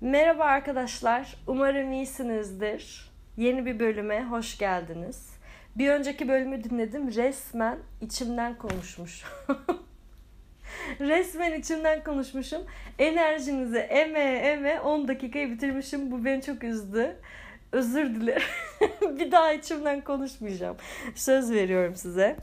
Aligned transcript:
Merhaba 0.00 0.44
arkadaşlar. 0.44 1.36
Umarım 1.46 1.92
iyisinizdir. 1.92 3.10
Yeni 3.36 3.66
bir 3.66 3.80
bölüme 3.80 4.24
hoş 4.24 4.58
geldiniz. 4.58 5.30
Bir 5.76 5.90
önceki 5.90 6.28
bölümü 6.28 6.64
dinledim. 6.64 7.14
Resmen 7.14 7.78
içimden 8.00 8.58
konuşmuş. 8.58 9.24
Resmen 11.00 11.52
içimden 11.60 12.04
konuşmuşum. 12.04 12.62
Enerjinizi 12.98 13.78
eme 13.78 14.20
eme 14.20 14.80
10 14.80 15.08
dakikayı 15.08 15.50
bitirmişim. 15.50 16.10
Bu 16.10 16.24
beni 16.24 16.42
çok 16.42 16.64
üzdü. 16.64 17.16
Özür 17.72 18.14
dilerim. 18.14 18.48
bir 19.18 19.32
daha 19.32 19.52
içimden 19.52 20.00
konuşmayacağım. 20.00 20.76
Söz 21.14 21.52
veriyorum 21.52 21.94
size. 21.94 22.36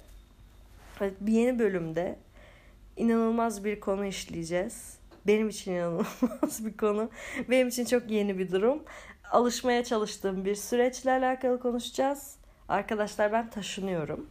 Bir 1.02 1.34
yeni 1.34 1.60
bölümde 1.60 2.20
inanılmaz 2.97 3.65
bir 3.65 3.79
konu 3.79 4.06
işleyeceğiz. 4.06 4.97
Benim 5.28 5.50
için 5.50 5.71
inanılmaz 5.71 6.65
bir 6.65 6.78
konu. 6.78 7.10
Benim 7.50 7.68
için 7.68 7.86
çok 7.86 8.11
yeni 8.11 8.38
bir 8.38 8.51
durum. 8.51 8.84
Alışmaya 9.32 9.84
çalıştığım 9.84 10.46
bir 10.46 10.56
süreçle 10.56 11.11
alakalı 11.11 11.60
konuşacağız. 11.60 12.36
Arkadaşlar 12.70 13.32
ben 13.32 13.50
taşınıyorum. 13.50 14.29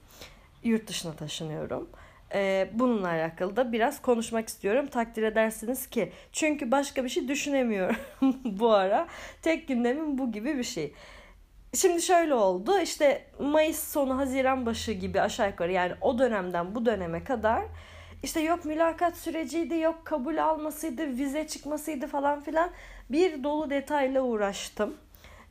Yurt 0.65 0.87
dışına 0.87 1.13
taşınıyorum. 1.13 1.91
Ee, 2.35 2.71
bununla 2.73 3.09
alakalı 3.09 3.57
da 3.57 3.73
biraz 3.73 4.03
konuşmak 4.03 4.49
istiyorum. 4.49 4.87
Takdir 4.87 5.23
edersiniz 5.23 5.87
ki. 5.87 6.13
Çünkü 6.33 6.71
başka 6.71 7.05
bir 7.05 7.09
şey 7.09 7.29
düşünemiyorum 7.29 7.97
bu 8.45 8.73
ara. 8.73 9.09
Tek 9.43 9.69
gündemim 9.69 10.19
bu 10.19 10.33
gibi 10.33 10.59
bir 10.59 10.65
şey. 10.65 10.93
Şimdi 11.77 12.03
şöyle 12.03 12.35
oldu. 12.35 12.79
İşte 12.79 13.25
Mayıs 13.39 13.93
sonu 13.93 14.19
Haziran 14.19 14.67
başı 14.67 14.93
gibi 14.93 15.21
aşağı 15.21 15.51
yukarı 15.51 15.73
yani 15.73 15.93
o 16.01 16.19
dönemden 16.19 16.75
bu 16.75 16.87
döneme 16.87 17.25
kadar 17.25 17.63
işte 18.23 18.41
yok 18.41 18.65
mülakat 18.65 19.17
süreciydi, 19.17 19.79
yok 19.79 20.05
kabul 20.05 20.37
almasıydı, 20.37 21.07
vize 21.07 21.47
çıkmasıydı 21.47 22.07
falan 22.07 22.41
filan 22.41 22.71
bir 23.11 23.45
dolu 23.45 23.71
detayla 23.71 24.23
uğraştım. 24.23 24.97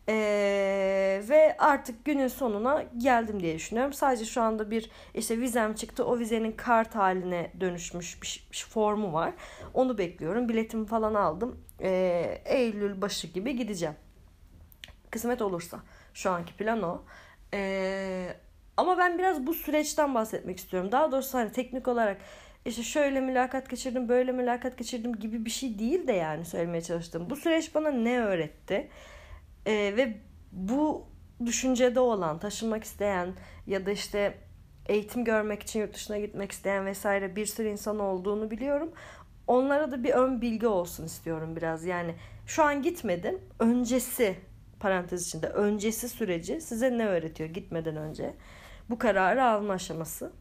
Ee, 0.09 1.21
ve 1.29 1.55
artık 1.59 2.05
günün 2.05 2.27
sonuna 2.27 2.83
geldim 2.97 3.39
diye 3.39 3.55
düşünüyorum. 3.55 3.93
Sadece 3.93 4.25
şu 4.25 4.41
anda 4.41 4.71
bir 4.71 4.91
işte 5.15 5.39
vizem 5.39 5.73
çıktı. 5.73 6.05
O 6.05 6.19
vizenin 6.19 6.51
kart 6.51 6.95
haline 6.95 7.51
dönüşmüş 7.59 8.21
bir, 8.21 8.47
bir 8.51 8.65
formu 8.69 9.13
var. 9.13 9.33
Onu 9.73 9.97
bekliyorum. 9.97 10.49
Biletimi 10.49 10.85
falan 10.85 11.13
aldım. 11.13 11.59
Ee, 11.81 12.41
Eylül 12.45 13.01
başı 13.01 13.27
gibi 13.27 13.55
gideceğim. 13.55 13.95
Kısmet 15.11 15.41
olursa. 15.41 15.79
Şu 16.13 16.31
anki 16.31 16.53
plan 16.53 16.83
o. 16.83 17.03
Ee, 17.53 18.27
ama 18.77 18.97
ben 18.97 19.17
biraz 19.17 19.47
bu 19.47 19.53
süreçten 19.53 20.15
bahsetmek 20.15 20.57
istiyorum. 20.57 20.91
Daha 20.91 21.11
doğrusu 21.11 21.37
hani 21.37 21.51
teknik 21.51 21.87
olarak 21.87 22.17
işte 22.65 22.83
şöyle 22.83 23.19
mülakat 23.21 23.69
geçirdim, 23.69 24.09
böyle 24.09 24.31
mülakat 24.31 24.77
geçirdim 24.77 25.15
gibi 25.15 25.45
bir 25.45 25.49
şey 25.49 25.79
değil 25.79 26.07
de 26.07 26.13
yani 26.13 26.45
söylemeye 26.45 26.81
çalıştım. 26.81 27.29
Bu 27.29 27.35
süreç 27.35 27.75
bana 27.75 27.91
ne 27.91 28.19
öğretti? 28.19 28.89
Ee, 29.65 29.71
ve 29.73 30.17
bu 30.51 31.07
düşüncede 31.45 31.99
olan, 31.99 32.39
taşınmak 32.39 32.83
isteyen 32.83 33.33
ya 33.67 33.85
da 33.85 33.91
işte 33.91 34.37
eğitim 34.85 35.25
görmek 35.25 35.63
için 35.63 35.79
yurt 35.79 35.93
dışına 35.93 36.17
gitmek 36.17 36.51
isteyen 36.51 36.85
vesaire 36.85 37.35
bir 37.35 37.45
sürü 37.45 37.67
insan 37.67 37.99
olduğunu 37.99 38.51
biliyorum. 38.51 38.91
Onlara 39.47 39.91
da 39.91 40.03
bir 40.03 40.09
ön 40.09 40.41
bilgi 40.41 40.67
olsun 40.67 41.05
istiyorum 41.05 41.55
biraz. 41.55 41.85
Yani 41.85 42.15
şu 42.45 42.63
an 42.63 42.81
gitmedim. 42.81 43.39
Öncesi 43.59 44.35
parantez 44.81 45.27
içinde 45.27 45.47
öncesi 45.47 46.09
süreci 46.09 46.61
size 46.61 46.97
ne 46.97 47.07
öğretiyor 47.07 47.49
gitmeden 47.49 47.95
önce? 47.95 48.33
Bu 48.89 48.97
kararı 48.97 49.43
alma 49.43 49.73
aşaması. 49.73 50.31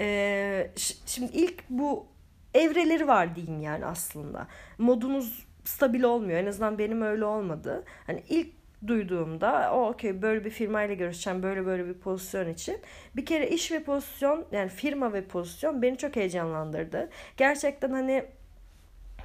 Ee, 0.00 0.70
şimdi 1.06 1.32
ilk 1.32 1.70
bu 1.70 2.06
evreleri 2.54 3.08
var 3.08 3.36
diyeyim 3.36 3.60
yani 3.60 3.86
aslında. 3.86 4.46
Modunuz 4.78 5.46
stabil 5.64 6.02
olmuyor. 6.02 6.38
En 6.38 6.46
azından 6.46 6.78
benim 6.78 7.02
öyle 7.02 7.24
olmadı. 7.24 7.84
Hani 8.06 8.22
ilk 8.28 8.58
duyduğumda 8.86 9.72
o 9.74 9.88
okey 9.88 10.22
böyle 10.22 10.44
bir 10.44 10.50
firmayla 10.50 10.94
görüşeceğim 10.94 11.42
böyle 11.42 11.66
böyle 11.66 11.86
bir 11.86 11.94
pozisyon 11.94 12.48
için. 12.48 12.78
Bir 13.16 13.26
kere 13.26 13.48
iş 13.48 13.72
ve 13.72 13.82
pozisyon 13.82 14.46
yani 14.52 14.68
firma 14.68 15.12
ve 15.12 15.24
pozisyon 15.24 15.82
beni 15.82 15.98
çok 15.98 16.16
heyecanlandırdı. 16.16 17.10
Gerçekten 17.36 17.90
hani 17.90 18.24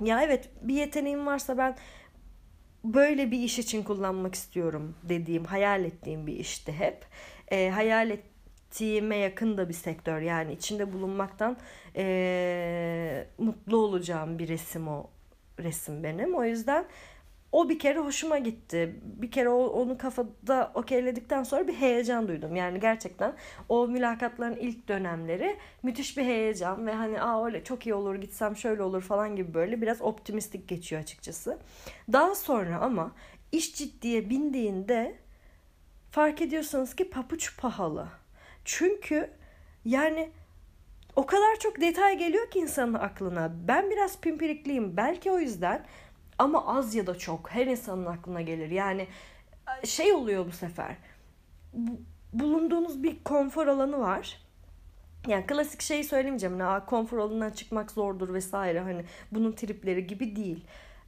ya 0.01 0.22
evet 0.23 0.49
bir 0.61 0.73
yeteneğim 0.73 1.25
varsa 1.25 1.57
ben 1.57 1.75
böyle 2.83 3.31
bir 3.31 3.39
iş 3.39 3.59
için 3.59 3.83
kullanmak 3.83 4.35
istiyorum 4.35 4.95
dediğim, 5.03 5.45
hayal 5.45 5.85
ettiğim 5.85 6.27
bir 6.27 6.33
işti 6.33 6.73
hep. 6.73 7.05
E, 7.51 7.69
hayal 7.69 8.09
et 8.09 8.23
ettiğime 8.73 9.17
yakın 9.17 9.57
da 9.57 9.69
bir 9.69 9.73
sektör. 9.73 10.21
Yani 10.21 10.53
içinde 10.53 10.93
bulunmaktan 10.93 11.57
e, 11.95 13.27
mutlu 13.38 13.77
olacağım 13.77 14.39
bir 14.39 14.47
resim 14.47 14.88
o 14.88 15.09
resim 15.59 16.03
benim. 16.03 16.35
O 16.35 16.43
yüzden 16.43 16.85
o 17.53 17.69
bir 17.69 17.80
kere 17.80 18.00
hoşuma 18.00 18.38
gitti. 18.38 19.00
Bir 19.03 19.31
kere 19.31 19.50
o, 19.50 19.66
onu 19.66 19.97
kafada 19.97 20.72
okeyledikten 20.74 21.44
sonra 21.44 21.68
bir 21.68 21.74
heyecan 21.74 22.28
duydum. 22.28 22.56
Yani 22.56 22.80
gerçekten 22.80 23.34
o 23.69 23.88
mülakatların 23.88 24.56
ilk 24.56 24.88
dönemleri 24.88 25.58
müthiş 25.84 26.18
bir 26.18 26.24
heyecan 26.24 26.88
ve 26.88 26.94
hani 26.94 27.22
aa 27.22 27.46
öyle 27.46 27.64
çok 27.64 27.88
iyi 27.88 27.94
olur 27.94 28.16
gitsem 28.16 28.56
şöyle 28.56 28.84
olur 28.84 29.02
falan 29.02 29.36
gibi 29.36 29.53
böyle 29.53 29.81
biraz 29.81 30.02
optimistik 30.02 30.68
geçiyor 30.68 31.02
açıkçası. 31.02 31.58
Daha 32.14 32.36
sonra 32.36 32.80
ama 32.80 33.12
iş 33.52 33.75
ciddiye 33.75 34.30
bindiğinde 34.30 35.16
fark 36.12 36.41
ediyorsunuz 36.41 36.96
ki 36.96 37.09
papuç 37.09 37.58
pahalı. 37.58 38.08
Çünkü 38.66 39.30
yani 39.85 40.30
o 41.16 41.25
kadar 41.25 41.59
çok 41.59 41.81
detay 41.81 42.18
geliyor 42.18 42.52
ki 42.52 42.59
insanın 42.59 42.94
aklına. 42.94 43.52
Ben 43.68 43.90
biraz 43.91 44.22
pimpirikliyim 44.22 44.97
belki 44.97 45.31
o 45.31 45.40
yüzden 45.40 45.85
ama 46.38 46.77
az 46.77 46.95
ya 46.95 47.07
da 47.07 47.17
çok 47.17 47.51
her 47.51 47.67
insanın 47.67 48.05
aklına 48.05 48.41
gelir. 48.41 48.71
Yani 48.71 49.07
şey 49.83 50.13
oluyor 50.13 50.45
bu 50.45 50.51
sefer. 50.51 50.95
Bulunduğunuz 52.33 53.03
bir 53.03 53.23
konfor 53.23 53.67
alanı 53.67 53.99
var. 53.99 54.41
Yani 55.27 55.45
klasik 55.45 55.81
şeyi 55.81 56.03
söylemeyeceğim. 56.03 56.59
Hani, 56.59 56.85
konfor 56.85 57.17
alanından 57.17 57.51
çıkmak 57.51 57.91
zordur 57.91 58.33
vesaire. 58.33 58.79
Hani 58.79 59.05
bunun 59.31 59.51
tripleri 59.51 60.07
gibi 60.07 60.35
değil. 60.35 60.66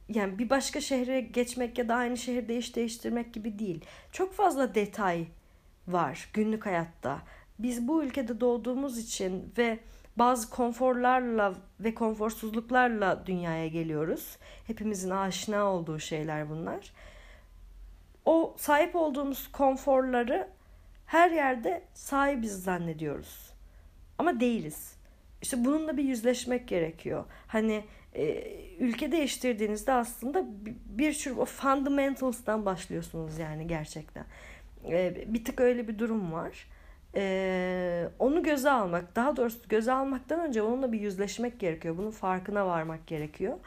Yani 0.08 0.38
bir 0.38 0.50
başka 0.50 0.80
şehre 0.80 1.20
geçmek 1.20 1.78
ya 1.78 1.88
da 1.88 1.94
aynı 1.94 2.16
şehirde 2.16 2.56
iş 2.56 2.76
değiştirmek 2.76 3.34
gibi 3.34 3.58
değil. 3.58 3.84
Çok 4.12 4.32
fazla 4.32 4.74
detay 4.74 5.26
var 5.88 6.30
günlük 6.32 6.66
hayatta 6.66 7.22
biz 7.58 7.88
bu 7.88 8.04
ülkede 8.04 8.40
doğduğumuz 8.40 8.98
için 8.98 9.52
ve 9.58 9.78
bazı 10.16 10.50
konforlarla 10.50 11.54
ve 11.80 11.94
konforsuzluklarla 11.94 13.26
dünyaya 13.26 13.68
geliyoruz. 13.68 14.36
Hepimizin 14.66 15.10
aşina 15.10 15.64
olduğu 15.64 15.98
şeyler 15.98 16.50
bunlar. 16.50 16.92
O 18.24 18.54
sahip 18.58 18.96
olduğumuz 18.96 19.52
konforları 19.52 20.48
her 21.06 21.30
yerde 21.30 21.82
sahibiz 21.94 22.62
zannediyoruz. 22.62 23.52
Ama 24.18 24.40
değiliz. 24.40 24.96
İşte 25.42 25.64
bununla 25.64 25.96
bir 25.96 26.04
yüzleşmek 26.04 26.68
gerekiyor. 26.68 27.24
Hani 27.46 27.84
e, 28.14 28.44
ülke 28.78 29.12
değiştirdiğinizde 29.12 29.92
aslında 29.92 30.44
bir 30.86 31.12
sürü 31.12 31.34
o 31.34 31.44
fundamentals'tan 31.44 32.66
başlıyorsunuz 32.66 33.38
yani 33.38 33.66
gerçekten. 33.66 34.24
E, 34.88 35.24
bir 35.34 35.44
tık 35.44 35.60
öyle 35.60 35.88
bir 35.88 35.98
durum 35.98 36.32
var 36.32 36.66
ee, 37.16 38.08
onu 38.18 38.42
göze 38.42 38.70
almak, 38.70 39.16
daha 39.16 39.36
doğrusu 39.36 39.68
göze 39.68 39.92
almaktan 39.92 40.40
önce 40.40 40.62
onunla 40.62 40.92
bir 40.92 41.00
yüzleşmek 41.00 41.60
gerekiyor. 41.60 41.96
Bunun 41.98 42.10
farkına 42.10 42.66
varmak 42.66 43.06
gerekiyor. 43.06 43.58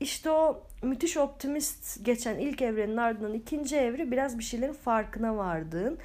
İşte 0.00 0.30
o 0.30 0.62
müthiş 0.82 1.16
optimist 1.16 2.04
geçen 2.04 2.38
ilk 2.38 2.62
evrenin 2.62 2.96
ardından 2.96 3.34
ikinci 3.34 3.76
evre 3.76 4.10
biraz 4.10 4.38
bir 4.38 4.44
şeylerin 4.44 4.72
farkına 4.72 5.36
vardığın, 5.36 5.98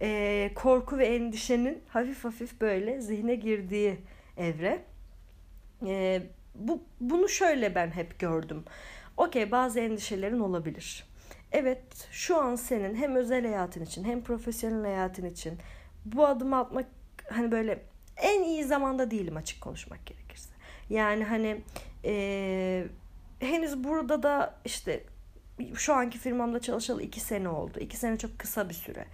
e, 0.00 0.50
korku 0.54 0.98
ve 0.98 1.06
endişenin 1.06 1.82
hafif 1.88 2.24
hafif 2.24 2.60
böyle 2.60 3.00
zihne 3.00 3.34
girdiği 3.34 3.98
evre. 4.36 4.82
E, 5.86 6.22
bu 6.54 6.82
Bunu 7.00 7.28
şöyle 7.28 7.74
ben 7.74 7.90
hep 7.90 8.18
gördüm. 8.18 8.64
Okey 9.16 9.50
bazı 9.50 9.80
endişelerin 9.80 10.40
olabilir. 10.40 11.06
Evet 11.52 11.82
şu 12.10 12.36
an 12.36 12.56
senin 12.56 12.94
hem 12.94 13.16
özel 13.16 13.46
hayatın 13.46 13.82
için 13.82 14.04
hem 14.04 14.22
profesyonel 14.22 14.82
hayatın 14.82 15.24
için 15.26 15.58
bu 16.04 16.26
adımı 16.26 16.58
atmak 16.58 16.86
hani 17.30 17.52
böyle 17.52 17.82
en 18.16 18.42
iyi 18.42 18.64
zamanda 18.64 19.10
değilim 19.10 19.36
açık 19.36 19.60
konuşmak 19.60 20.06
gerekirse. 20.06 20.50
Yani 20.90 21.24
hani 21.24 21.60
e, 22.04 22.84
henüz 23.40 23.84
burada 23.84 24.22
da 24.22 24.54
işte 24.64 25.04
şu 25.74 25.94
anki 25.94 26.18
firmamda 26.18 26.60
çalışalı 26.60 27.02
iki 27.02 27.20
sene 27.20 27.48
oldu. 27.48 27.80
İki 27.80 27.96
sene 27.96 28.18
çok 28.18 28.38
kısa 28.38 28.68
bir 28.68 28.74
süre. 28.74 29.06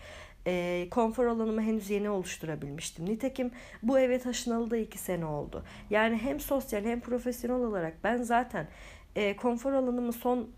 E, 0.46 0.86
konfor 0.90 1.26
alanımı 1.26 1.62
henüz 1.62 1.90
yeni 1.90 2.10
oluşturabilmiştim. 2.10 3.06
Nitekim 3.06 3.50
bu 3.82 3.98
eve 3.98 4.18
taşınalı 4.18 4.70
da 4.70 4.76
iki 4.76 4.98
sene 4.98 5.26
oldu. 5.26 5.64
Yani 5.90 6.16
hem 6.16 6.40
sosyal 6.40 6.84
hem 6.84 7.00
profesyonel 7.00 7.66
olarak 7.66 8.04
ben 8.04 8.16
zaten 8.22 8.68
e, 9.16 9.36
konfor 9.36 9.72
alanımı 9.72 10.12
son 10.12 10.50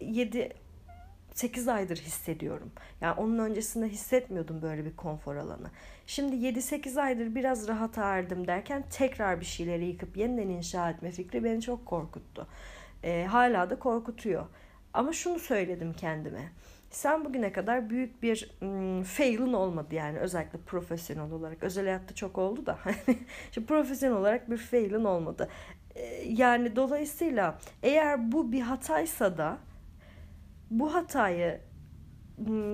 7 0.00 0.52
8 1.34 1.68
aydır 1.68 1.96
hissediyorum. 1.96 2.72
Yani 3.00 3.20
onun 3.20 3.38
öncesinde 3.38 3.88
hissetmiyordum 3.88 4.62
böyle 4.62 4.84
bir 4.84 4.96
konfor 4.96 5.36
alanı. 5.36 5.70
Şimdi 6.06 6.36
7-8 6.36 7.00
aydır 7.00 7.34
biraz 7.34 7.68
rahat 7.68 7.98
erdim 7.98 8.46
derken 8.46 8.84
tekrar 8.90 9.40
bir 9.40 9.44
şeyleri 9.44 9.84
yıkıp 9.84 10.16
yeniden 10.16 10.48
inşa 10.48 10.90
etme 10.90 11.10
fikri 11.10 11.44
beni 11.44 11.62
çok 11.62 11.86
korkuttu. 11.86 12.46
E, 13.02 13.24
hala 13.24 13.70
da 13.70 13.78
korkutuyor. 13.78 14.46
Ama 14.94 15.12
şunu 15.12 15.38
söyledim 15.38 15.92
kendime. 15.92 16.52
Sen 16.90 17.24
bugüne 17.24 17.52
kadar 17.52 17.90
büyük 17.90 18.22
bir 18.22 18.50
ım, 18.62 19.02
fail'ın 19.02 19.52
olmadı 19.52 19.94
yani 19.94 20.18
özellikle 20.18 20.58
profesyonel 20.58 21.32
olarak. 21.32 21.62
Özel 21.62 21.84
hayatta 21.84 22.14
çok 22.14 22.38
oldu 22.38 22.66
da. 22.66 22.78
Şimdi 23.52 23.66
profesyonel 23.66 24.16
olarak 24.16 24.50
bir 24.50 24.56
fail'ın 24.56 25.04
olmadı. 25.04 25.48
E, 25.94 26.04
yani 26.28 26.76
dolayısıyla 26.76 27.58
eğer 27.82 28.32
bu 28.32 28.52
bir 28.52 28.60
hataysa 28.60 29.38
da 29.38 29.58
bu 30.72 30.94
hatayı 30.94 31.60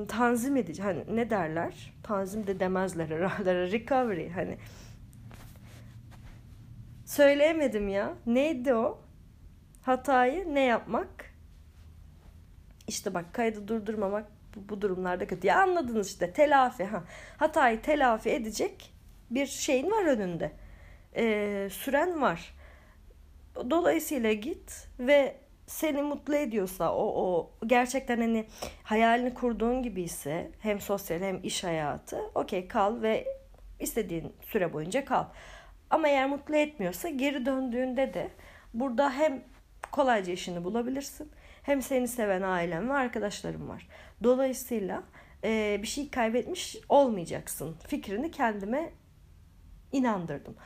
tanzim 0.08 0.56
edici 0.56 0.82
hani 0.82 1.16
ne 1.16 1.30
derler? 1.30 1.94
Tanzim 2.02 2.46
de 2.46 2.60
demezler 2.60 3.08
herhalde. 3.08 3.54
Recovery 3.72 4.30
hani. 4.30 4.58
Söyleyemedim 7.06 7.88
ya. 7.88 8.14
Neydi 8.26 8.74
o? 8.74 9.00
Hatayı 9.82 10.54
ne 10.54 10.60
yapmak? 10.60 11.34
İşte 12.88 13.14
bak 13.14 13.34
kaydı 13.34 13.68
durdurmamak 13.68 14.26
bu, 14.56 14.68
bu 14.68 14.82
durumlarda 14.82 15.26
kötü. 15.26 15.46
Ya 15.46 15.62
anladınız 15.62 16.08
işte 16.08 16.32
telafi 16.32 16.84
ha. 16.84 17.04
Hatayı 17.36 17.82
telafi 17.82 18.30
edecek 18.30 18.94
bir 19.30 19.46
şeyin 19.46 19.90
var 19.90 20.06
önünde. 20.06 20.52
Ee, 21.16 21.68
süren 21.72 22.20
var. 22.20 22.54
Dolayısıyla 23.70 24.32
git 24.32 24.88
ve 24.98 25.47
seni 25.68 26.02
mutlu 26.02 26.36
ediyorsa 26.36 26.94
o, 26.94 27.04
o 27.22 27.50
gerçekten 27.66 28.20
hani 28.20 28.46
hayalini 28.82 29.34
kurduğun 29.34 29.82
gibi 29.82 30.02
ise 30.02 30.50
hem 30.60 30.80
sosyal 30.80 31.20
hem 31.20 31.40
iş 31.42 31.64
hayatı 31.64 32.20
okey 32.34 32.68
kal 32.68 33.02
ve 33.02 33.26
istediğin 33.80 34.32
süre 34.40 34.72
boyunca 34.72 35.04
kal. 35.04 35.24
Ama 35.90 36.08
eğer 36.08 36.28
mutlu 36.28 36.56
etmiyorsa 36.56 37.08
geri 37.08 37.46
döndüğünde 37.46 38.14
de 38.14 38.30
burada 38.74 39.10
hem 39.10 39.44
kolayca 39.92 40.32
işini 40.32 40.64
bulabilirsin 40.64 41.32
hem 41.62 41.82
seni 41.82 42.08
seven 42.08 42.42
ailen 42.42 42.88
ve 42.88 42.92
arkadaşlarım 42.92 43.68
var. 43.68 43.88
Dolayısıyla 44.22 45.02
e, 45.44 45.78
bir 45.82 45.86
şey 45.86 46.10
kaybetmiş 46.10 46.76
olmayacaksın 46.88 47.76
fikrini 47.86 48.30
kendime 48.30 48.92
inandırdım. 49.92 50.56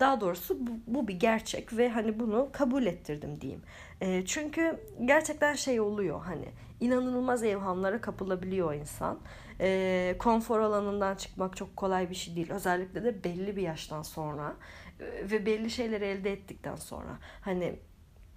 Daha 0.00 0.20
doğrusu 0.20 0.66
bu, 0.66 0.70
bu 0.86 1.08
bir 1.08 1.20
gerçek 1.20 1.76
ve 1.76 1.88
hani 1.88 2.20
bunu 2.20 2.48
kabul 2.52 2.86
ettirdim 2.86 3.40
diyeyim. 3.40 3.62
E, 4.00 4.24
çünkü 4.26 4.80
gerçekten 5.04 5.54
şey 5.54 5.80
oluyor 5.80 6.20
hani 6.20 6.48
inanılmaz 6.80 7.42
evhamlara 7.42 8.00
kapılabiliyor 8.00 8.74
insan. 8.74 9.18
E, 9.60 10.16
konfor 10.18 10.60
alanından 10.60 11.14
çıkmak 11.14 11.56
çok 11.56 11.76
kolay 11.76 12.10
bir 12.10 12.14
şey 12.14 12.36
değil. 12.36 12.50
Özellikle 12.50 13.04
de 13.04 13.24
belli 13.24 13.56
bir 13.56 13.62
yaştan 13.62 14.02
sonra 14.02 14.56
e, 15.00 15.30
ve 15.30 15.46
belli 15.46 15.70
şeyleri 15.70 16.04
elde 16.04 16.32
ettikten 16.32 16.76
sonra. 16.76 17.18
Hani 17.40 17.78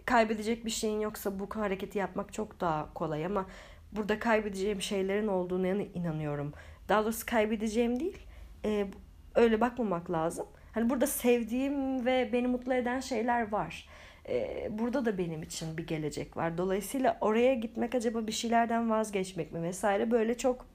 kaybedecek 0.05 0.65
bir 0.65 0.71
şeyin 0.71 0.99
yoksa 0.99 1.39
bu 1.39 1.49
hareketi 1.55 1.97
yapmak 1.97 2.33
çok 2.33 2.61
daha 2.61 2.93
kolay 2.93 3.25
ama 3.25 3.45
burada 3.91 4.19
kaybedeceğim 4.19 4.81
şeylerin 4.81 5.27
olduğuna 5.27 5.67
inanıyorum. 5.67 6.53
Daha 6.89 7.03
doğrusu 7.03 7.25
kaybedeceğim 7.25 7.99
değil. 7.99 8.17
E, 8.65 8.87
öyle 9.35 9.61
bakmamak 9.61 10.11
lazım 10.11 10.45
Hani 10.77 10.89
burada 10.89 11.07
sevdiğim 11.07 12.05
ve 12.05 12.29
beni 12.33 12.47
mutlu 12.47 12.73
eden 12.73 12.99
şeyler 12.99 13.51
var. 13.51 13.89
Ee, 14.29 14.67
burada 14.71 15.05
da 15.05 15.17
benim 15.17 15.43
için 15.43 15.77
bir 15.77 15.87
gelecek 15.87 16.37
var. 16.37 16.57
Dolayısıyla 16.57 17.17
oraya 17.21 17.53
gitmek 17.53 17.95
acaba 17.95 18.27
bir 18.27 18.31
şeylerden 18.31 18.89
vazgeçmek 18.89 19.51
mi 19.51 19.63
vesaire 19.63 20.11
böyle 20.11 20.37
çok 20.37 20.65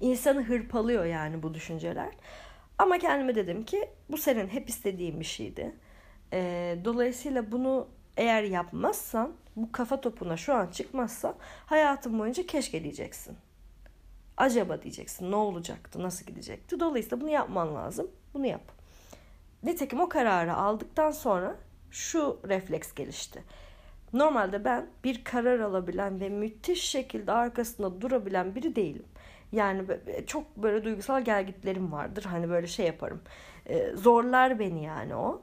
insanı 0.00 0.42
hırpalıyor 0.42 1.04
yani 1.04 1.42
bu 1.42 1.54
düşünceler. 1.54 2.08
Ama 2.78 2.98
kendime 2.98 3.34
dedim 3.34 3.64
ki 3.64 3.88
bu 4.10 4.16
senin 4.16 4.48
hep 4.48 4.68
istediğin 4.68 5.20
bir 5.20 5.24
şeydi. 5.24 5.74
Ee, 6.32 6.78
dolayısıyla 6.84 7.52
bunu 7.52 7.88
eğer 8.16 8.42
yapmazsan, 8.42 9.32
bu 9.56 9.72
kafa 9.72 10.00
topuna 10.00 10.36
şu 10.36 10.54
an 10.54 10.66
çıkmazsan 10.66 11.34
hayatın 11.66 12.18
boyunca 12.18 12.46
keşke 12.46 12.82
diyeceksin. 12.82 13.36
Acaba 14.36 14.82
diyeceksin 14.82 15.30
ne 15.30 15.36
olacaktı, 15.36 16.02
nasıl 16.02 16.26
gidecekti. 16.26 16.80
Dolayısıyla 16.80 17.20
bunu 17.20 17.30
yapman 17.30 17.74
lazım. 17.74 18.10
Bunu 18.34 18.46
yap. 18.46 18.77
Nitekim 19.62 20.00
o 20.00 20.08
kararı 20.08 20.54
aldıktan 20.54 21.10
sonra 21.10 21.56
şu 21.90 22.40
refleks 22.48 22.94
gelişti. 22.94 23.44
Normalde 24.12 24.64
ben 24.64 24.86
bir 25.04 25.24
karar 25.24 25.60
alabilen 25.60 26.20
ve 26.20 26.28
müthiş 26.28 26.82
şekilde 26.82 27.32
arkasında 27.32 28.00
durabilen 28.00 28.54
biri 28.54 28.76
değilim. 28.76 29.04
Yani 29.52 29.82
çok 30.26 30.56
böyle 30.56 30.84
duygusal 30.84 31.22
gelgitlerim 31.22 31.92
vardır. 31.92 32.24
Hani 32.24 32.50
böyle 32.50 32.66
şey 32.66 32.86
yaparım. 32.86 33.20
Ee, 33.66 33.92
zorlar 33.96 34.58
beni 34.58 34.84
yani 34.84 35.14
o. 35.14 35.42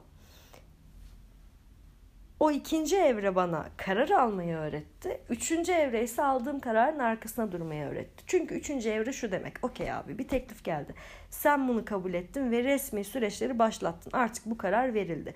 O 2.40 2.50
ikinci 2.50 2.96
evre 2.96 3.34
bana 3.34 3.66
karar 3.76 4.10
almayı 4.10 4.56
öğretti. 4.56 5.20
Üçüncü 5.30 5.72
evre 5.72 6.02
ise 6.02 6.22
aldığım 6.22 6.60
kararın 6.60 6.98
arkasına 6.98 7.52
durmayı 7.52 7.84
öğretti. 7.86 8.24
Çünkü 8.26 8.54
üçüncü 8.54 8.88
evre 8.88 9.12
şu 9.12 9.32
demek. 9.32 9.54
Okey 9.62 9.92
abi 9.92 10.18
bir 10.18 10.28
teklif 10.28 10.64
geldi. 10.64 10.94
Sen 11.30 11.68
bunu 11.68 11.84
kabul 11.84 12.14
ettin 12.14 12.50
ve 12.50 12.64
resmi 12.64 13.04
süreçleri 13.04 13.58
başlattın. 13.58 14.10
Artık 14.12 14.46
bu 14.46 14.58
karar 14.58 14.94
verildi. 14.94 15.34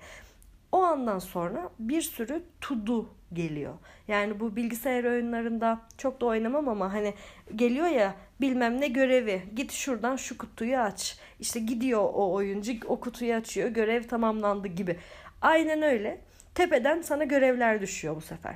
O 0.71 0.81
andan 0.83 1.19
sonra 1.19 1.69
bir 1.79 2.01
sürü 2.01 2.43
to 2.61 3.09
geliyor. 3.33 3.73
Yani 4.07 4.39
bu 4.39 4.55
bilgisayar 4.55 5.03
oyunlarında 5.03 5.81
çok 5.97 6.21
da 6.21 6.25
oynamam 6.25 6.69
ama 6.69 6.93
hani 6.93 7.13
geliyor 7.55 7.87
ya 7.87 8.15
bilmem 8.41 8.81
ne 8.81 8.87
görevi. 8.87 9.41
Git 9.55 9.71
şuradan 9.71 10.15
şu 10.15 10.37
kutuyu 10.37 10.77
aç. 10.77 11.19
İşte 11.39 11.59
gidiyor 11.59 12.01
o 12.01 12.33
oyuncu 12.33 12.73
o 12.87 12.99
kutuyu 12.99 13.33
açıyor. 13.33 13.69
Görev 13.69 14.03
tamamlandı 14.03 14.67
gibi. 14.67 14.97
Aynen 15.41 15.81
öyle 15.81 16.21
tepeden 16.55 17.01
sana 17.01 17.23
görevler 17.23 17.81
düşüyor 17.81 18.15
bu 18.15 18.21
sefer. 18.21 18.55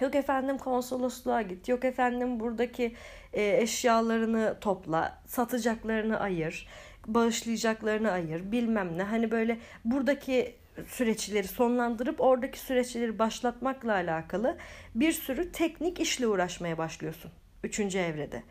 Yok 0.00 0.14
efendim 0.14 0.58
konsolosluğa 0.58 1.42
git. 1.42 1.68
Yok 1.68 1.84
efendim 1.84 2.40
buradaki 2.40 2.94
e, 3.32 3.56
eşyalarını 3.56 4.56
topla. 4.60 5.22
Satacaklarını 5.26 6.20
ayır. 6.20 6.68
Bağışlayacaklarını 7.06 8.10
ayır. 8.10 8.52
Bilmem 8.52 8.98
ne. 8.98 9.02
Hani 9.02 9.30
böyle 9.30 9.58
buradaki 9.84 10.54
süreçleri 10.86 11.48
sonlandırıp 11.48 12.20
oradaki 12.20 12.58
süreçleri 12.58 13.18
başlatmakla 13.18 13.92
alakalı 13.92 14.56
bir 14.94 15.12
sürü 15.12 15.52
teknik 15.52 16.00
işle 16.00 16.26
uğraşmaya 16.26 16.78
başlıyorsun. 16.78 17.30
Üçüncü 17.64 17.98
evrede. 17.98 18.42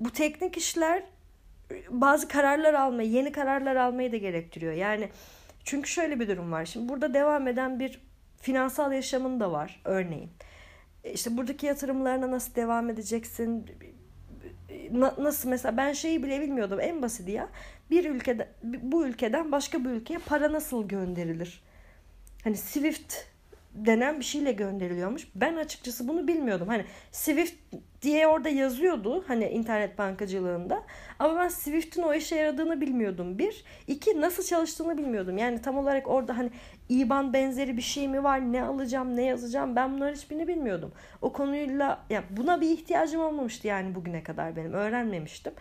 Bu 0.00 0.10
teknik 0.10 0.56
işler 0.56 1.02
bazı 1.90 2.28
kararlar 2.28 2.74
almayı, 2.74 3.10
yeni 3.10 3.32
kararlar 3.32 3.76
almayı 3.76 4.12
da 4.12 4.16
gerektiriyor. 4.16 4.72
Yani 4.72 5.08
çünkü 5.64 5.90
şöyle 5.90 6.20
bir 6.20 6.28
durum 6.28 6.52
var. 6.52 6.64
Şimdi 6.64 6.88
burada 6.88 7.14
devam 7.14 7.48
eden 7.48 7.80
bir 7.80 8.00
finansal 8.36 8.92
yaşamın 8.92 9.40
da 9.40 9.52
var 9.52 9.80
örneğin. 9.84 10.30
E, 11.04 11.12
işte 11.12 11.36
buradaki 11.36 11.66
yatırımlarına 11.66 12.30
nasıl 12.30 12.54
devam 12.54 12.90
edeceksin? 12.90 13.66
Nasıl 15.18 15.48
mesela 15.48 15.76
ben 15.76 15.92
şeyi 15.92 16.22
bile 16.22 16.40
bilmiyordum 16.40 16.80
en 16.80 17.02
basiti 17.02 17.30
ya. 17.30 17.48
Bir 17.90 18.10
ülkede 18.10 18.48
bu 18.62 19.06
ülkeden 19.06 19.52
başka 19.52 19.84
bir 19.84 19.90
ülkeye 19.90 20.18
para 20.18 20.52
nasıl 20.52 20.88
gönderilir? 20.88 21.62
Hani 22.44 22.56
Swift 22.56 23.14
denen 23.74 24.20
bir 24.20 24.24
şeyle 24.24 24.52
gönderiliyormuş. 24.52 25.28
Ben 25.34 25.56
açıkçası 25.56 26.08
bunu 26.08 26.28
bilmiyordum. 26.28 26.68
Hani 26.68 26.84
Swift 27.12 27.54
diye 28.02 28.26
orada 28.26 28.48
yazıyordu 28.48 29.24
hani 29.28 29.48
internet 29.48 29.98
bankacılığında. 29.98 30.82
Ama 31.18 31.36
ben 31.36 31.48
Swift'in 31.48 32.02
o 32.02 32.14
işe 32.14 32.36
yaradığını 32.36 32.80
bilmiyordum. 32.80 33.38
Bir. 33.38 33.64
iki 33.86 34.20
nasıl 34.20 34.42
çalıştığını 34.42 34.98
bilmiyordum. 34.98 35.38
Yani 35.38 35.62
tam 35.62 35.78
olarak 35.78 36.08
orada 36.08 36.38
hani 36.38 36.50
IBAN 36.88 37.32
benzeri 37.32 37.76
bir 37.76 37.82
şey 37.82 38.08
mi 38.08 38.24
var? 38.24 38.52
Ne 38.52 38.62
alacağım, 38.62 39.16
ne 39.16 39.24
yazacağım? 39.24 39.76
Ben 39.76 39.94
bunları 39.94 40.14
hiçbirini 40.14 40.48
bilmiyordum. 40.48 40.92
O 41.22 41.32
konuyla 41.32 42.04
ya 42.10 42.24
buna 42.30 42.60
bir 42.60 42.70
ihtiyacım 42.70 43.20
olmamıştı 43.20 43.66
yani 43.66 43.94
bugüne 43.94 44.22
kadar 44.22 44.56
benim. 44.56 44.72
Öğrenmemiştim. 44.72 45.52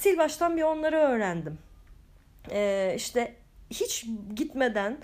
Sil 0.00 0.14
baştan 0.18 0.56
bir 0.56 0.62
onları 0.62 0.96
öğrendim. 0.96 1.58
Ee, 2.50 2.92
işte 2.96 3.34
hiç 3.70 4.06
gitmeden 4.34 4.98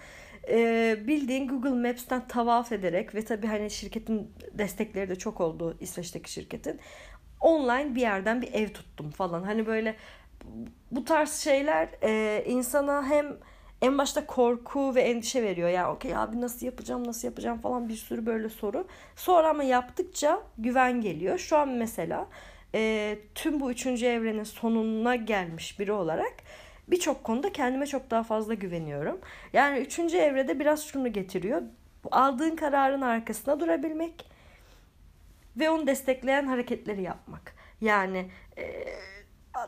e, 0.48 0.96
bildiğin 1.06 1.48
Google 1.48 1.88
Maps'ten 1.88 2.28
tavaf 2.28 2.72
ederek 2.72 3.14
ve 3.14 3.24
tabii 3.24 3.46
hani 3.46 3.70
şirketin 3.70 4.32
destekleri 4.52 5.08
de 5.08 5.16
çok 5.16 5.40
oldu 5.40 5.76
İsveç'teki 5.80 6.32
şirketin. 6.32 6.80
Online 7.40 7.94
bir 7.94 8.00
yerden 8.00 8.42
bir 8.42 8.52
ev 8.52 8.68
tuttum 8.68 9.10
falan. 9.10 9.42
Hani 9.42 9.66
böyle 9.66 9.96
bu 10.90 11.04
tarz 11.04 11.32
şeyler 11.32 11.88
e, 12.02 12.44
insana 12.46 13.08
hem 13.08 13.36
en 13.82 13.98
başta 13.98 14.26
korku 14.26 14.94
ve 14.94 15.02
endişe 15.02 15.42
veriyor. 15.42 15.68
Ya 15.68 15.92
okey 15.92 16.16
abi 16.16 16.40
nasıl 16.40 16.66
yapacağım 16.66 17.06
nasıl 17.06 17.28
yapacağım 17.28 17.58
falan 17.58 17.88
bir 17.88 17.96
sürü 17.96 18.26
böyle 18.26 18.48
soru. 18.48 18.86
Sonra 19.16 19.48
ama 19.48 19.62
yaptıkça 19.62 20.42
güven 20.58 21.00
geliyor. 21.00 21.38
Şu 21.38 21.56
an 21.56 21.68
mesela 21.68 22.28
e, 22.74 23.18
tüm 23.34 23.60
bu 23.60 23.70
üçüncü 23.70 24.06
evrenin 24.06 24.44
sonuna 24.44 25.16
gelmiş 25.16 25.78
biri 25.80 25.92
olarak 25.92 26.34
birçok 26.88 27.24
konuda 27.24 27.52
kendime 27.52 27.86
çok 27.86 28.10
daha 28.10 28.22
fazla 28.22 28.54
güveniyorum. 28.54 29.20
Yani 29.52 29.78
üçüncü 29.78 30.16
evrede 30.16 30.60
biraz 30.60 30.84
şunu 30.86 31.12
getiriyor. 31.12 31.62
Aldığın 32.10 32.56
kararın 32.56 33.00
arkasına 33.00 33.60
durabilmek. 33.60 34.30
ve 35.56 35.70
onu 35.70 35.86
destekleyen 35.86 36.46
hareketleri 36.46 37.02
yapmak. 37.02 37.54
Yani 37.80 38.30
e, 38.58 38.84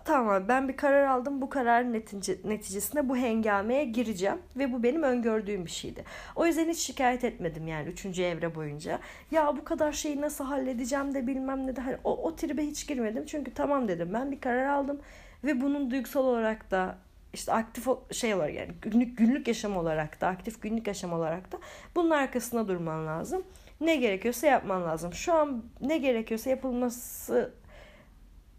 tamam 0.04 0.48
ben 0.48 0.68
bir 0.68 0.76
karar 0.76 1.06
aldım 1.06 1.40
bu 1.42 1.50
kararın 1.50 1.92
netice, 1.92 2.38
neticesinde 2.44 3.08
bu 3.08 3.16
hengameye 3.16 3.84
gireceğim 3.84 4.38
ve 4.56 4.72
bu 4.72 4.82
benim 4.82 5.02
öngördüğüm 5.02 5.66
bir 5.66 5.70
şeydi. 5.70 6.04
O 6.36 6.46
yüzden 6.46 6.68
hiç 6.68 6.78
şikayet 6.78 7.24
etmedim 7.24 7.68
yani 7.68 7.88
üçüncü 7.88 8.22
evre 8.22 8.54
boyunca. 8.54 9.00
Ya 9.30 9.56
bu 9.56 9.64
kadar 9.64 9.92
şeyi 9.92 10.20
nasıl 10.20 10.44
halledeceğim 10.44 11.14
de 11.14 11.26
bilmem 11.26 11.66
ne 11.66 11.76
de 11.76 11.80
hani 11.80 11.96
o, 12.04 12.22
o 12.22 12.36
tribe 12.36 12.62
hiç 12.62 12.86
girmedim 12.88 13.24
çünkü 13.26 13.54
tamam 13.54 13.88
dedim 13.88 14.10
ben 14.14 14.32
bir 14.32 14.40
karar 14.40 14.66
aldım 14.66 15.00
ve 15.44 15.60
bunun 15.60 15.90
duygusal 15.90 16.24
olarak 16.24 16.70
da 16.70 16.98
işte 17.32 17.52
aktif 17.52 17.86
şey 18.12 18.34
olarak 18.34 18.54
yani 18.54 18.72
günlük 18.82 19.18
günlük 19.18 19.48
yaşam 19.48 19.76
olarak 19.76 20.20
da 20.20 20.26
aktif 20.26 20.62
günlük 20.62 20.86
yaşam 20.86 21.12
olarak 21.12 21.52
da 21.52 21.58
bunun 21.94 22.10
arkasında 22.10 22.68
durman 22.68 23.06
lazım. 23.06 23.42
Ne 23.80 23.96
gerekiyorsa 23.96 24.46
yapman 24.46 24.84
lazım. 24.84 25.14
Şu 25.14 25.34
an 25.34 25.64
ne 25.80 25.98
gerekiyorsa 25.98 26.50
yapılması 26.50 27.54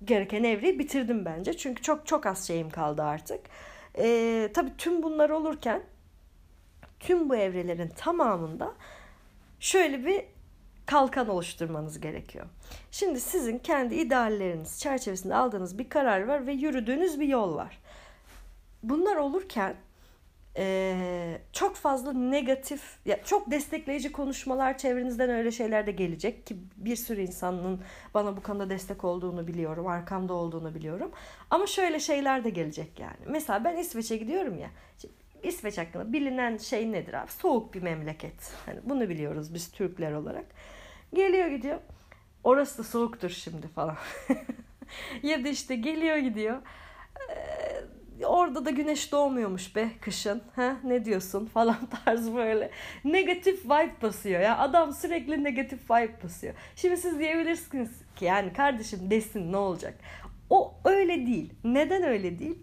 gereken 0.04 0.44
evreyi 0.44 0.80
bitirdim 0.80 1.26
bence. 1.26 1.58
Çünkü 1.58 1.82
çok 1.82 2.08
çok 2.08 2.26
az 2.26 2.48
şeyim 2.48 2.70
kaldı 2.70 3.04
artık. 3.04 3.40
Ee, 3.98 4.50
tabii 4.54 4.78
tüm 4.78 5.04
bunlar 5.04 5.30
olurken 5.30 5.84
tüm 7.00 7.30
bu 7.30 7.36
evrelerin 7.36 7.90
tamamında 7.90 8.74
şöyle 9.60 10.06
bir 10.06 10.26
kalkan 10.86 11.28
oluşturmanız 11.28 12.00
gerekiyor. 12.00 12.46
Şimdi 12.92 13.20
sizin 13.20 13.60
kendi 13.60 13.96
idealleriniz 13.96 14.80
çerçevesinde 14.80 15.36
aldığınız 15.36 15.80
bir 15.80 15.90
karar 15.90 16.22
var 16.22 16.48
ve 16.48 16.54
yürüdüğünüz 16.54 17.20
bir 17.20 17.28
yol 17.28 17.56
var. 17.56 17.80
Bunlar 18.90 19.16
olurken 19.16 19.76
e, 20.58 21.42
çok 21.54 21.76
fazla 21.76 22.14
negatif, 22.14 22.82
ya 23.06 23.24
çok 23.24 23.52
destekleyici 23.52 24.12
konuşmalar 24.12 24.78
çevrenizden 24.78 25.30
öyle 25.30 25.52
şeyler 25.52 25.88
de 25.88 25.92
gelecek 25.92 26.48
ki 26.48 26.58
bir 26.78 26.96
sürü 26.96 27.22
insanın 27.22 27.82
bana 28.14 28.38
bu 28.38 28.44
konuda 28.44 28.70
destek 28.70 29.04
olduğunu 29.04 29.48
biliyorum, 29.48 29.88
arkamda 29.88 30.34
olduğunu 30.34 30.76
biliyorum. 30.76 31.12
Ama 31.50 31.68
şöyle 31.68 32.00
şeyler 32.00 32.44
de 32.44 32.50
gelecek 32.50 33.00
yani. 33.00 33.18
Mesela 33.28 33.64
ben 33.64 33.78
İsveç'e 33.78 34.18
gidiyorum 34.18 34.60
ya. 34.60 34.70
İsveç 35.44 35.78
hakkında 35.78 36.14
bilinen 36.14 36.58
şey 36.58 36.92
nedir 36.92 37.14
abi? 37.14 37.32
Soğuk 37.32 37.74
bir 37.74 37.82
memleket. 37.82 38.54
Hani 38.66 38.80
bunu 38.84 39.10
biliyoruz 39.10 39.54
biz 39.54 39.72
Türkler 39.72 40.12
olarak. 40.12 40.46
Geliyor 41.14 41.48
gidiyor. 41.48 41.80
Orası 42.44 42.78
da 42.78 42.84
soğuktur 42.84 43.30
şimdi 43.30 43.68
falan. 43.68 43.98
ya 45.24 45.44
da 45.44 45.48
işte 45.50 45.76
geliyor 45.76 46.18
gidiyor. 46.18 46.58
Ee, 47.30 47.97
orada 48.26 48.66
da 48.66 48.70
güneş 48.70 49.12
doğmuyormuş 49.12 49.76
be 49.76 49.90
kışın. 50.02 50.42
Ha 50.56 50.78
ne 50.84 51.06
diyorsun 51.06 51.46
falan 51.54 51.78
tarzı 52.06 52.36
böyle. 52.36 52.72
Negatif 53.04 53.66
vibe 53.66 54.02
basıyor 54.02 54.42
ya. 54.42 54.58
Adam 54.58 54.94
sürekli 54.94 55.44
negatif 55.44 55.92
vibe 55.92 56.24
basıyor. 56.24 56.54
Şimdi 56.76 56.98
siz 56.98 57.20
diyebilirsiniz 57.20 57.92
ki 58.16 58.26
yani 58.26 58.54
kardeşim 58.54 59.12
desin 59.12 59.52
ne 59.52 59.58
olacak? 59.58 59.94
O 60.50 60.74
öyle 60.86 61.28
değil. 61.28 61.54
Neden 61.64 62.04
öyle 62.04 62.40
değil? 62.40 62.60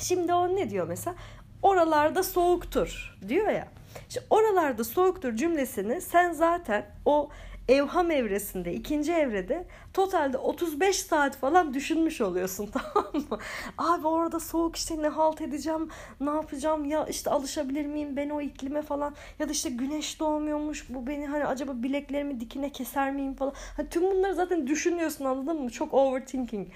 Şimdi 0.00 0.34
o 0.34 0.56
ne 0.56 0.70
diyor 0.70 0.88
mesela? 0.88 1.16
Oralarda 1.62 2.22
soğuktur 2.22 3.18
diyor 3.28 3.48
ya. 3.48 3.68
İşte 4.08 4.20
oralarda 4.30 4.84
soğuktur 4.84 5.36
cümlesini 5.36 6.00
sen 6.00 6.32
zaten 6.32 6.86
o 7.04 7.30
evham 7.68 8.10
evresinde, 8.10 8.72
ikinci 8.72 9.12
evrede 9.12 9.66
totalde 9.92 10.38
35 10.38 10.96
saat 10.96 11.36
falan 11.36 11.74
düşünmüş 11.74 12.20
oluyorsun 12.20 12.66
tamam 12.72 13.12
mı? 13.30 13.38
Abi 13.78 14.06
orada 14.06 14.40
soğuk 14.40 14.76
işte 14.76 15.02
ne 15.02 15.08
halt 15.08 15.40
edeceğim, 15.40 15.90
ne 16.20 16.30
yapacağım 16.30 16.84
ya 16.84 17.06
işte 17.06 17.30
alışabilir 17.30 17.86
miyim 17.86 18.16
ben 18.16 18.30
o 18.30 18.40
iklime 18.40 18.82
falan 18.82 19.14
ya 19.38 19.48
da 19.48 19.52
işte 19.52 19.70
güneş 19.70 20.20
doğmuyormuş 20.20 20.86
bu 20.88 21.06
beni 21.06 21.26
hani 21.26 21.44
acaba 21.46 21.72
bileklerimi 21.74 22.40
dikine 22.40 22.72
keser 22.72 23.12
miyim 23.12 23.34
falan. 23.34 23.52
Hani 23.76 23.88
tüm 23.88 24.02
bunları 24.02 24.34
zaten 24.34 24.66
düşünüyorsun 24.66 25.24
anladın 25.24 25.62
mı? 25.62 25.70
Çok 25.70 25.94
overthinking 25.94 26.68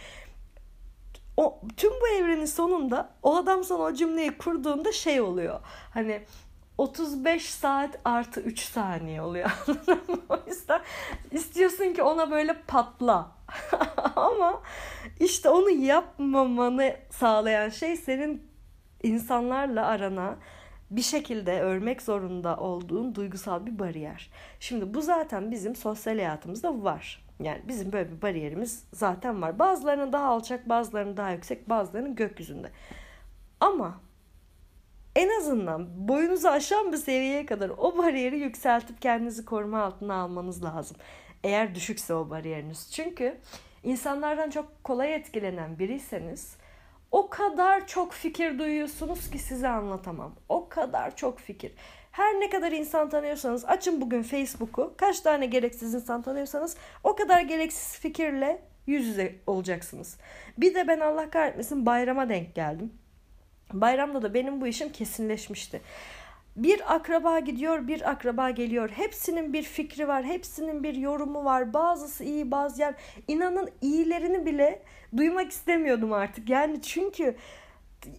o 1.41 1.61
tüm 1.77 1.91
bu 1.91 2.09
evrenin 2.09 2.45
sonunda 2.45 3.11
o 3.23 3.37
adam 3.37 3.65
sana 3.65 3.83
o 3.83 3.95
cümleyi 3.95 4.39
kurduğunda 4.39 4.93
şey 4.93 5.21
oluyor. 5.21 5.61
Hani 5.95 6.23
35 6.81 7.51
saat 7.51 7.99
artı 8.05 8.41
3 8.41 8.61
saniye 8.61 9.23
oluyor. 9.23 9.51
o 10.29 10.37
yüzden 10.47 10.81
istiyorsun 11.31 11.93
ki 11.93 12.03
ona 12.03 12.31
böyle 12.31 12.57
patla. 12.67 13.33
Ama 14.17 14.63
işte 15.21 15.49
onu 15.49 15.71
yapmamanı 15.71 16.97
sağlayan 17.11 17.69
şey 17.69 17.97
senin 17.97 18.51
insanlarla 19.03 19.87
arana 19.87 20.37
bir 20.91 21.03
şekilde 21.03 21.61
örmek 21.61 22.03
zorunda 22.03 22.57
olduğun 22.57 23.15
duygusal 23.15 23.67
bir 23.67 23.79
bariyer. 23.79 24.31
Şimdi 24.61 24.95
bu 24.95 25.03
zaten 25.03 25.51
bizim 25.51 25.77
sosyal 25.77 26.15
hayatımızda 26.15 26.83
var. 26.83 27.27
Yani 27.41 27.63
bizim 27.69 27.93
böyle 27.93 28.13
bir 28.13 28.23
bariyerimiz 28.23 28.85
zaten 28.93 29.43
var. 29.43 29.59
Bazılarının 29.59 30.13
daha 30.13 30.27
alçak, 30.27 30.69
bazılarının 30.69 31.17
daha 31.17 31.31
yüksek, 31.31 31.69
bazılarının 31.69 32.15
gökyüzünde. 32.15 32.71
Ama 33.61 34.01
azından 35.41 36.09
boyunuzu 36.09 36.49
aşan 36.49 36.93
bir 36.93 36.97
seviyeye 36.97 37.47
kadar 37.47 37.69
o 37.69 37.99
bariyeri 37.99 38.39
yükseltip 38.39 39.03
kendinizi 39.03 39.45
koruma 39.45 39.83
altına 39.83 40.15
almanız 40.15 40.65
lazım. 40.65 40.97
Eğer 41.45 41.75
düşükse 41.75 42.15
o 42.15 42.31
bariyeriniz. 42.31 42.93
Çünkü 42.93 43.37
insanlardan 43.83 44.51
çok 44.51 44.85
kolay 44.85 45.15
etkilenen 45.15 45.79
biriyseniz 45.79 46.57
o 47.11 47.31
kadar 47.31 47.87
çok 47.87 48.13
fikir 48.13 48.59
duyuyorsunuz 48.59 49.31
ki 49.31 49.39
size 49.39 49.69
anlatamam. 49.69 50.35
O 50.49 50.69
kadar 50.69 51.17
çok 51.17 51.39
fikir. 51.39 51.73
Her 52.13 52.41
ne 52.41 52.51
kadar 52.51 52.73
insan 52.73 53.09
tanıyorsanız 53.09 53.65
açın 53.65 54.01
bugün 54.01 54.23
Facebook'u. 54.23 54.95
Kaç 54.97 55.21
tane 55.21 55.47
gereksiz 55.47 55.95
insan 55.95 56.23
tanıyorsanız 56.23 56.77
o 57.05 57.17
kadar 57.17 57.41
gereksiz 57.41 57.99
fikirle 57.99 58.63
yüz 58.87 59.07
yüze 59.07 59.35
olacaksınız. 59.47 60.17
Bir 60.59 60.75
de 60.75 60.89
ben 60.89 61.01
Allah 61.01 61.31
kahretmesin 61.31 61.87
bayrama 61.87 62.29
denk 62.29 62.55
geldim. 62.55 62.93
Bayramda 63.73 64.23
da 64.23 64.35
benim 64.35 64.61
bu 64.61 64.67
işim 64.67 64.93
kesinleşmişti. 64.93 65.81
Bir 66.57 66.95
akraba 66.95 67.39
gidiyor, 67.39 67.89
bir 67.89 68.11
akraba 68.11 68.51
geliyor. 68.51 68.91
Hepsinin 68.91 69.53
bir 69.53 69.63
fikri 69.63 70.09
var, 70.09 70.25
hepsinin 70.25 70.83
bir 70.83 70.95
yorumu 70.95 71.45
var. 71.45 71.75
Bazısı 71.75 72.25
iyi, 72.25 72.51
bazı 72.51 72.81
yer. 72.81 72.95
İnanın 73.29 73.71
iyilerini 73.83 74.47
bile 74.47 74.83
duymak 75.17 75.51
istemiyordum 75.51 76.13
artık. 76.13 76.49
Yani 76.51 76.83
çünkü 76.83 77.37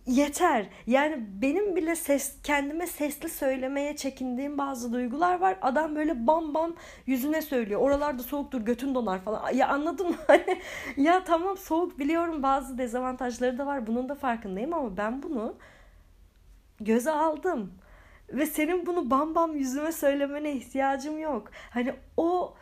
yeter. 0.05 0.65
Yani 0.87 1.19
benim 1.41 1.75
bile 1.75 1.95
ses 1.95 2.41
kendime 2.43 2.87
sesli 2.87 3.29
söylemeye 3.29 3.95
çekindiğim 3.95 4.57
bazı 4.57 4.93
duygular 4.93 5.39
var. 5.39 5.57
Adam 5.61 5.95
böyle 5.95 6.27
bam 6.27 6.53
bam 6.53 6.75
yüzüne 7.05 7.41
söylüyor. 7.41 7.81
Oralarda 7.81 8.23
soğuktur 8.23 8.61
götün 8.61 8.95
donar 8.95 9.21
falan. 9.21 9.53
Ya 9.53 9.67
anladın 9.67 10.09
mı? 10.09 10.15
Hani 10.27 10.61
ya 10.97 11.23
tamam 11.23 11.57
soğuk 11.57 11.99
biliyorum 11.99 12.43
bazı 12.43 12.77
dezavantajları 12.77 13.57
da 13.57 13.65
var. 13.65 13.87
Bunun 13.87 14.09
da 14.09 14.15
farkındayım 14.15 14.73
ama 14.73 14.97
ben 14.97 15.23
bunu 15.23 15.55
göze 16.79 17.11
aldım. 17.11 17.73
Ve 18.29 18.45
senin 18.45 18.85
bunu 18.85 19.09
bam 19.09 19.35
bam 19.35 19.55
yüzüme 19.55 19.91
söylemene 19.91 20.53
ihtiyacım 20.53 21.19
yok. 21.19 21.51
Hani 21.69 21.93
o 22.17 22.55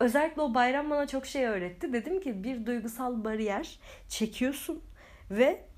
özellikle 0.00 0.42
o 0.42 0.54
bayram 0.54 0.90
bana 0.90 1.06
çok 1.06 1.26
şey 1.26 1.46
öğretti. 1.46 1.92
Dedim 1.92 2.20
ki 2.20 2.44
bir 2.44 2.66
duygusal 2.66 3.24
bariyer 3.24 3.78
çekiyorsun 4.08 4.82
ve 5.30 5.69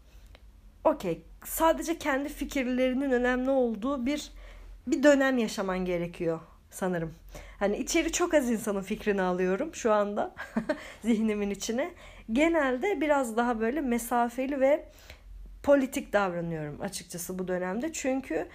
okey 0.84 1.24
sadece 1.44 1.98
kendi 1.98 2.28
fikirlerinin 2.28 3.10
önemli 3.10 3.50
olduğu 3.50 4.06
bir 4.06 4.32
bir 4.86 5.02
dönem 5.02 5.38
yaşaman 5.38 5.84
gerekiyor 5.84 6.40
sanırım. 6.70 7.14
Hani 7.58 7.76
içeri 7.76 8.12
çok 8.12 8.34
az 8.34 8.50
insanın 8.50 8.82
fikrini 8.82 9.22
alıyorum 9.22 9.74
şu 9.74 9.92
anda 9.92 10.34
zihnimin 11.02 11.50
içine. 11.50 11.90
Genelde 12.32 13.00
biraz 13.00 13.36
daha 13.36 13.60
böyle 13.60 13.80
mesafeli 13.80 14.60
ve 14.60 14.88
politik 15.62 16.12
davranıyorum 16.12 16.80
açıkçası 16.80 17.38
bu 17.38 17.48
dönemde. 17.48 17.92
Çünkü 17.92 18.48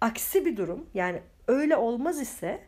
aksi 0.00 0.46
bir 0.46 0.56
durum 0.56 0.86
yani 0.94 1.20
öyle 1.48 1.76
olmaz 1.76 2.20
ise 2.20 2.60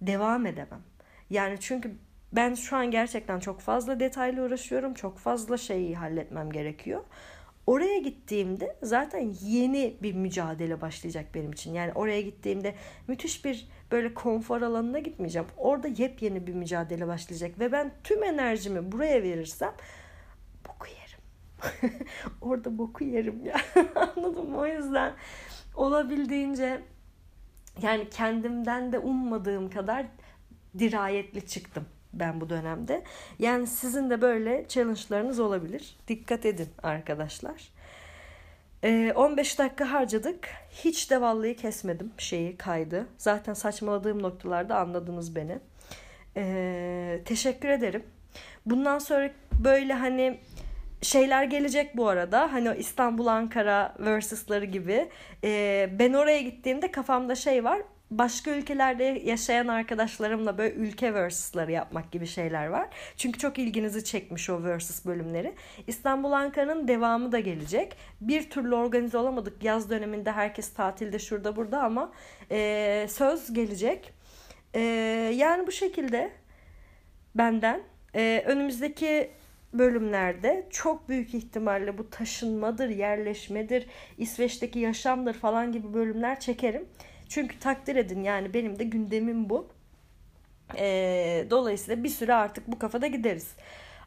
devam 0.00 0.46
edemem. 0.46 0.82
Yani 1.30 1.60
çünkü 1.60 1.94
ben 2.32 2.54
şu 2.54 2.76
an 2.76 2.90
gerçekten 2.90 3.40
çok 3.40 3.60
fazla 3.60 4.00
detaylı 4.00 4.42
uğraşıyorum. 4.42 4.94
Çok 4.94 5.18
fazla 5.18 5.56
şeyi 5.56 5.96
halletmem 5.96 6.52
gerekiyor. 6.52 7.04
Oraya 7.66 7.98
gittiğimde 7.98 8.76
zaten 8.82 9.34
yeni 9.42 9.96
bir 10.02 10.14
mücadele 10.14 10.80
başlayacak 10.80 11.34
benim 11.34 11.52
için. 11.52 11.74
Yani 11.74 11.92
oraya 11.92 12.20
gittiğimde 12.20 12.74
müthiş 13.08 13.44
bir 13.44 13.68
böyle 13.92 14.14
konfor 14.14 14.62
alanına 14.62 14.98
gitmeyeceğim. 14.98 15.48
Orada 15.56 15.88
yepyeni 15.88 16.46
bir 16.46 16.52
mücadele 16.52 17.06
başlayacak 17.06 17.58
ve 17.58 17.72
ben 17.72 17.92
tüm 18.04 18.22
enerjimi 18.24 18.92
buraya 18.92 19.22
verirsem 19.22 19.72
boku 20.68 20.86
yerim. 20.88 21.98
Orada 22.40 22.78
boku 22.78 23.04
yerim 23.04 23.44
ya. 23.44 23.56
Anladın 24.16 24.50
mı? 24.50 24.58
O 24.58 24.66
yüzden 24.66 25.14
olabildiğince 25.74 26.82
yani 27.82 28.10
kendimden 28.10 28.92
de 28.92 28.98
ummadığım 28.98 29.70
kadar 29.70 30.06
dirayetli 30.78 31.46
çıktım 31.46 31.86
ben 32.14 32.40
bu 32.40 32.48
dönemde. 32.48 33.02
Yani 33.38 33.66
sizin 33.66 34.10
de 34.10 34.20
böyle 34.22 34.64
challenge'larınız 34.68 35.40
olabilir. 35.40 35.96
Dikkat 36.08 36.46
edin 36.46 36.68
arkadaşlar. 36.82 37.74
Ee, 38.84 39.12
15 39.16 39.58
dakika 39.58 39.92
harcadık. 39.92 40.48
Hiç 40.70 41.10
de 41.10 41.20
vallahi 41.20 41.56
kesmedim 41.56 42.12
şeyi 42.18 42.56
kaydı. 42.56 43.06
Zaten 43.18 43.54
saçmaladığım 43.54 44.22
noktalarda 44.22 44.76
anladınız 44.78 45.36
beni. 45.36 45.58
Ee, 46.36 47.20
teşekkür 47.24 47.68
ederim. 47.68 48.02
Bundan 48.66 48.98
sonra 48.98 49.30
böyle 49.64 49.92
hani 49.92 50.40
şeyler 51.02 51.44
gelecek 51.44 51.96
bu 51.96 52.08
arada. 52.08 52.52
Hani 52.52 52.76
İstanbul 52.78 53.26
Ankara 53.26 53.94
versus'ları 53.98 54.64
gibi. 54.64 55.08
Ee, 55.44 55.90
ben 55.98 56.12
oraya 56.12 56.40
gittiğimde 56.40 56.90
kafamda 56.90 57.34
şey 57.34 57.64
var. 57.64 57.82
Başka 58.18 58.50
ülkelerde 58.50 59.04
yaşayan 59.24 59.68
arkadaşlarımla 59.68 60.58
böyle 60.58 60.74
ülke 60.74 61.14
versus'ları 61.14 61.72
yapmak 61.72 62.12
gibi 62.12 62.26
şeyler 62.26 62.66
var. 62.66 62.88
Çünkü 63.16 63.38
çok 63.38 63.58
ilginizi 63.58 64.04
çekmiş 64.04 64.50
o 64.50 64.62
versus 64.62 65.06
bölümleri. 65.06 65.54
İstanbul 65.86 66.32
Ankara'nın 66.32 66.88
devamı 66.88 67.32
da 67.32 67.40
gelecek. 67.40 67.96
Bir 68.20 68.50
türlü 68.50 68.74
organize 68.74 69.18
olamadık. 69.18 69.64
Yaz 69.64 69.90
döneminde 69.90 70.32
herkes 70.32 70.74
tatilde 70.74 71.18
şurada 71.18 71.56
burada 71.56 71.82
ama 71.82 72.12
e, 72.50 73.06
söz 73.10 73.52
gelecek. 73.52 74.12
E, 74.74 74.80
yani 75.34 75.66
bu 75.66 75.72
şekilde 75.72 76.30
benden. 77.34 77.80
E, 78.14 78.42
önümüzdeki 78.46 79.30
bölümlerde 79.72 80.66
çok 80.70 81.08
büyük 81.08 81.34
ihtimalle 81.34 81.98
bu 81.98 82.10
taşınmadır, 82.10 82.88
yerleşmedir, 82.88 83.86
İsveç'teki 84.18 84.78
yaşamdır 84.78 85.34
falan 85.34 85.72
gibi 85.72 85.94
bölümler 85.94 86.40
çekerim. 86.40 86.86
Çünkü 87.28 87.58
takdir 87.58 87.96
edin 87.96 88.22
yani 88.22 88.54
benim 88.54 88.78
de 88.78 88.84
gündemim 88.84 89.50
bu. 89.50 89.68
E, 90.78 91.46
dolayısıyla 91.50 92.04
bir 92.04 92.08
süre 92.08 92.34
artık 92.34 92.68
bu 92.68 92.78
kafada 92.78 93.06
gideriz. 93.06 93.54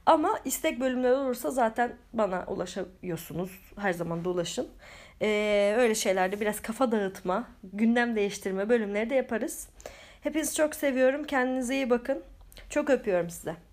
Ama 0.06 0.40
istek 0.46 0.80
bölümler 0.80 1.12
olursa 1.12 1.52
zaten 1.52 1.96
bana 2.14 2.46
ulaşıyorsunuz. 2.48 3.52
Her 3.80 3.94
zaman 3.94 4.26
da 4.26 4.30
ulaşın. 4.30 4.68
Ee, 5.22 5.76
öyle 5.78 5.96
şeylerde 5.96 6.40
biraz 6.40 6.62
kafa 6.62 6.92
dağıtma, 6.92 7.48
gündem 7.64 8.16
değiştirme 8.16 8.70
bölümleri 8.70 9.10
de 9.10 9.16
yaparız. 9.16 9.70
Hepinizi 10.22 10.56
çok 10.56 10.76
seviyorum. 10.76 11.24
Kendinize 11.24 11.76
iyi 11.76 11.90
bakın. 11.90 12.24
Çok 12.70 12.90
öpüyorum 12.90 13.30
size. 13.30 13.67